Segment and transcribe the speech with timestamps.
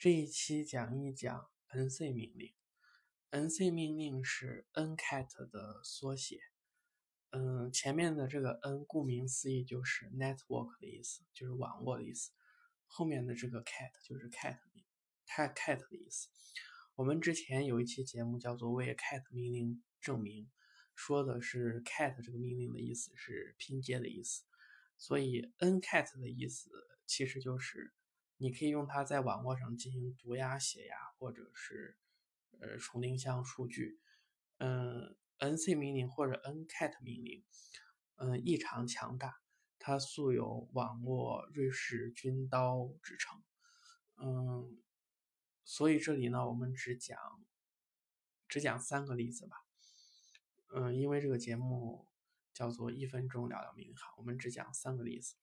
[0.00, 2.54] 这一期讲一讲 NC 命令。
[3.32, 6.40] NC 命令是 ncat 的缩写。
[7.32, 12.30] 嗯，前面的这个 n 顾名思义就是 network 的意思，就是网络的意思。
[12.86, 14.58] 后面的这个 cat 就是 cat
[15.26, 16.30] 它 cat 的意思。
[16.94, 20.50] 我们之前有一期节目叫做为 cat 命令证明，
[20.94, 24.44] 说的是 cat 这个命令的意思是拼接的意思。
[24.96, 26.70] 所以 ncat 的意思
[27.06, 27.92] 其实就是
[28.40, 31.96] 你可以用它在网络上进行读呀、写呀，或者是
[32.58, 34.00] 呃重定向数据。
[34.58, 35.16] 嗯。
[35.42, 37.42] nc 命令或者 ncat 命令，
[38.16, 39.40] 嗯，异常强大，
[39.78, 43.42] 它素有“网络瑞士军刀”之称，
[44.16, 44.82] 嗯，
[45.64, 47.18] 所以这里呢，我们只讲
[48.48, 49.64] 只讲三个例子吧，
[50.74, 52.06] 嗯，因为这个节目
[52.52, 55.36] 叫做一分钟聊聊民航，我们只讲三个例子，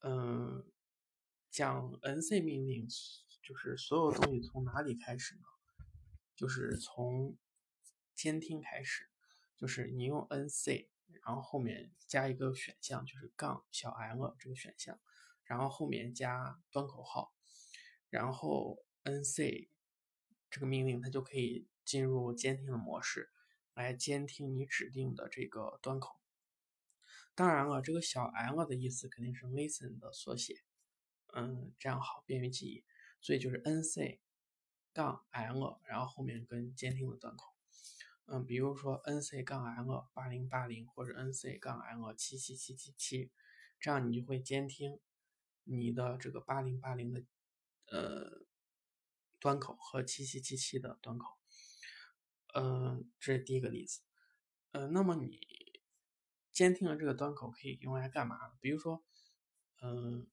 [0.00, 0.64] 嗯，
[1.56, 2.86] 讲 nc 命令
[3.42, 5.40] 就是所有东西从哪里开始呢？
[6.36, 7.34] 就是从。
[8.14, 9.10] 监听开始，
[9.58, 10.88] 就是你用 nc，
[11.22, 14.98] 然后后面加一个选项，就是杠小 m 这个选项，
[15.44, 17.34] 然后后面加端口号，
[18.08, 19.68] 然后 nc
[20.48, 23.30] 这个命令它就可以进入监听的模式，
[23.74, 26.18] 来监听你指定的这个端口。
[27.34, 30.62] 当然了，这个小 m 的意思肯定是 listen 的缩写，
[31.34, 32.84] 嗯，这样好便于记忆，
[33.20, 34.18] 所以就是 nc
[34.92, 37.54] 杠 m，然后后面跟监听的端口。
[38.26, 43.30] 嗯，比如说 nc 杠 m 八零八零或者 nc 杠 m 七七七七七，
[43.78, 44.98] 这样你就会监听
[45.64, 47.24] 你的这个八零八零的
[47.88, 48.46] 呃
[49.38, 51.36] 端口和七七七七的端口。
[52.54, 54.00] 嗯，这是第一个例子。
[54.72, 55.38] 呃，那么你
[56.50, 58.36] 监听的这个端口可以用来干嘛？
[58.60, 59.04] 比如说，
[59.82, 60.26] 嗯，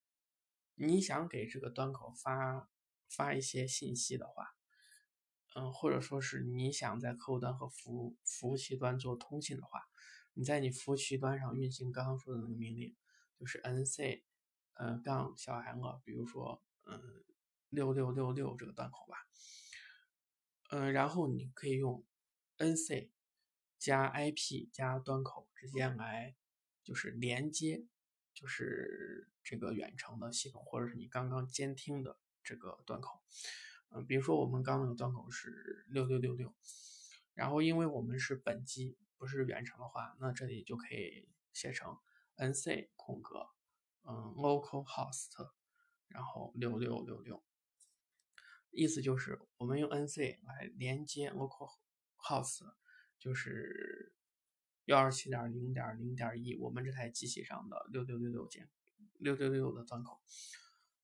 [0.75, 2.69] 你想给这个端口发
[3.09, 4.55] 发一些信息的话。
[5.55, 9.84] 嗯，或者说是你想在客户端和服务服务器端做通信的话，
[10.34, 12.95] 你在你服务器端上运行刚刚说的那个命令，
[13.38, 14.23] 就是 nc，
[14.73, 17.00] 呃杠小 m，比如说嗯
[17.69, 19.28] 六六六六这个端口吧，
[20.72, 22.03] 嗯，然后你可以用
[22.57, 23.11] nc
[23.78, 26.35] 加 ip 加端口之间来
[26.84, 27.85] 就是连接，
[28.43, 33.23] 就是这个远程的系统或者是你刚刚监听的这个端口。
[33.87, 36.53] 嗯，比如说我们刚那个端口是六六六六，
[37.35, 41.97] 然后因为我们是本机不是远程的话，那这里就可以写成
[42.35, 43.47] nc 空格，
[44.03, 45.51] 嗯，localhost，
[46.09, 47.41] 然后六六六六，
[48.71, 52.73] 意思就是我们用 nc 来连接 localhost，
[53.17, 54.12] 就是
[54.85, 58.69] 幺二七点零点零点一，我们这台机器上的六六六六键，
[59.17, 60.19] 六六六的端口。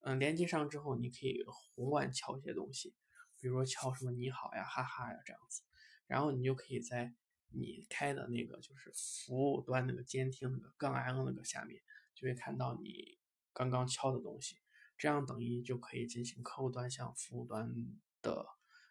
[0.01, 2.93] 嗯，连接上之后，你可以胡乱敲一些东西，
[3.37, 5.61] 比如说敲什么你好呀、哈哈呀这样子，
[6.07, 7.13] 然后你就可以在
[7.49, 11.81] 你开的那个就是服务端那个监听那个杠 L 那个下面，
[12.13, 13.17] 就会看到你
[13.53, 14.57] 刚刚敲的东西，
[14.97, 17.73] 这样等于就可以进行客户端向服务端
[18.21, 18.45] 的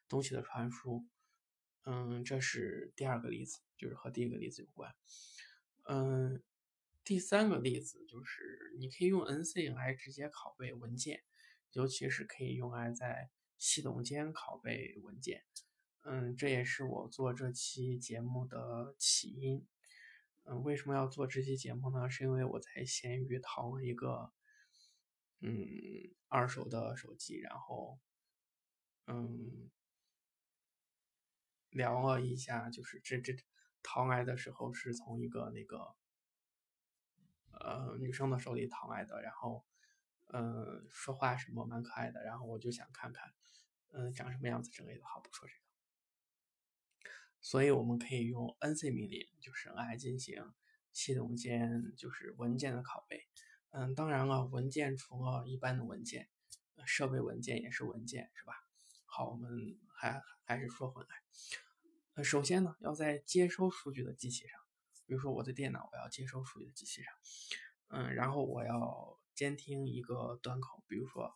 [0.08, 1.06] 东西的传输。
[1.88, 4.94] 嗯，这是第二个例子，就是和第一个例子有关。
[5.84, 6.42] 嗯。
[7.04, 11.22] 第三个例子就是，你可以用 nc 来直接拷贝文件，
[11.72, 15.42] 尤其是可以用来在系统间拷贝文件。
[16.02, 19.66] 嗯，这也是我做这期节目的起因。
[20.44, 22.10] 嗯，为什么要做这期节目呢？
[22.10, 24.30] 是因为我在闲鱼淘了一个
[25.40, 25.50] 嗯
[26.26, 27.98] 二手的手机，然后
[29.06, 29.70] 嗯
[31.70, 33.34] 聊了一下，就是这这
[33.82, 35.94] 淘来的时候是从一个那个。
[37.60, 39.64] 呃，女生的手里淘来的，然后，
[40.26, 43.32] 嗯，说话什么蛮可爱的，然后我就想看看，
[43.90, 47.10] 嗯，长什么样子之类的，好不说这个。
[47.40, 50.54] 所以我们可以用 nc 命令，就是来进行
[50.92, 53.26] 系统间就是文件的拷贝。
[53.70, 56.28] 嗯，当然了，文件除了一般的文件，
[56.86, 58.54] 设备文件也是文件，是吧？
[59.04, 61.22] 好，我们还还是说回来，
[62.24, 64.60] 首先呢，要在接收数据的机器上。
[65.06, 67.14] 比如说我的电脑，我要接收数据的机器上，
[67.88, 71.34] 嗯，然后我要监听一个端口，比如说，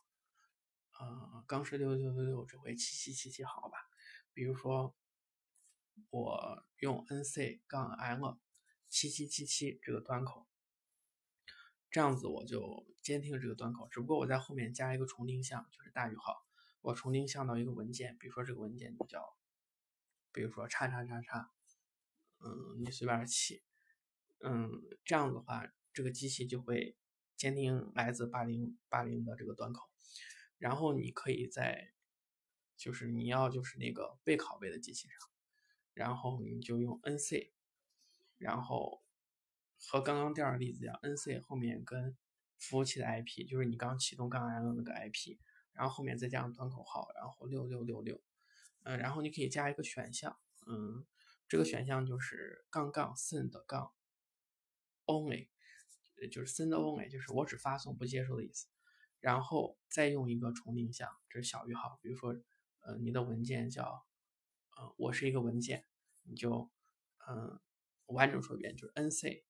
[0.98, 3.78] 呃，刚是六六六六，这回七七七七，好吧？
[4.34, 4.94] 比如说
[6.10, 8.38] 我用 nc 杠 m
[8.90, 10.46] 七七七七这个端口，
[11.90, 16.44] 这样子我就监听这个端口，只不过我在后面加一个重定向，就是大于号，
[16.82, 19.34] 我重定向到一个文件，比如说这个文件就叫，
[20.32, 21.50] 比如说叉叉叉叉。
[22.44, 23.62] 嗯，你随便起，
[24.40, 26.96] 嗯，这样的话，这个机器就会
[27.36, 29.88] 监听来自八零八零的这个端口，
[30.58, 31.92] 然后你可以在，
[32.76, 35.30] 就是你要就是那个被拷贝的机器上，
[35.94, 37.52] 然后你就用 nc，
[38.38, 39.04] 然后
[39.78, 42.16] 和刚刚第二个例子一样，nc 后面跟
[42.58, 45.38] 服务器的 IP，就是你刚启动刚安的那个 IP，
[45.74, 48.20] 然后后面再加上端口号，然后六六六六，
[48.84, 51.06] 嗯，然后你可以加一个选项，嗯，
[51.48, 53.92] 这个选项就是杠杠 send 杠
[55.06, 55.48] only，
[56.30, 58.66] 就是 send only，就是我只发送不接收的意思。
[59.20, 62.00] 然后再用一个重定向，这是小于号。
[62.02, 62.34] 比如说，
[62.80, 64.04] 呃，你的文件叫，
[64.76, 65.86] 呃，我是一个文件，
[66.24, 66.68] 你就，
[67.28, 67.60] 嗯，
[68.06, 69.44] 完整说一遍，就是 nc，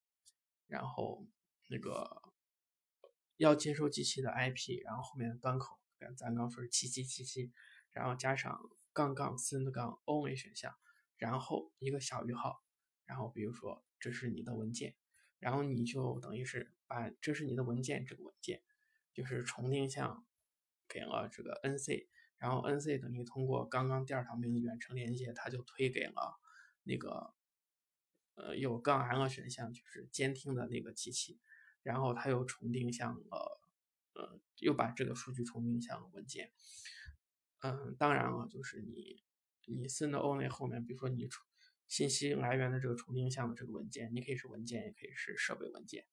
[0.67, 1.27] 然后
[1.71, 2.23] 那个
[3.39, 5.81] 要接收机器的 IP，然后后面的端口，
[6.19, 7.51] 咱刚说是七七七七，
[7.93, 8.61] 然后加上
[8.93, 10.75] 杠杠 send 杠 only 选项，
[11.17, 12.63] 然后一个小于号，
[13.07, 14.95] 然后比如说这是你的文件，
[15.39, 18.63] 然后你就等于是把这是你的文件这个文件。
[19.15, 20.25] 就是重定向
[20.89, 22.07] 给了这个 nc，
[22.39, 26.41] 然后 nc 等于通过刚刚第二条命令远程连接，它就推给了
[26.85, 27.35] 那个
[28.37, 31.39] 呃有杠 l 选项，就是监听的那个机器，
[31.83, 33.61] 然后它又重定向了
[34.15, 36.51] 呃又把这个数据重定向文件。
[37.63, 39.23] 嗯，当然了，就是你
[39.67, 41.29] 你 send only 后面，比如说你
[41.87, 46.07] 信息来源的这个重定向的这个文件，你可以是文件，也可以是设备文件。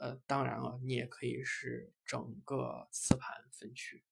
[0.00, 4.04] 呃，当然了，你也可以是整个磁盘分区。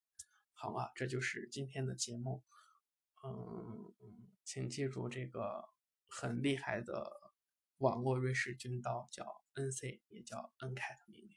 [0.55, 2.43] 好了，这就是今天的节目。
[3.25, 3.93] 嗯，
[4.45, 5.69] 请记住这个
[6.07, 7.35] 很厉害的
[7.79, 11.37] 网络瑞士军刀叫 NC，也叫 NCAT 命令。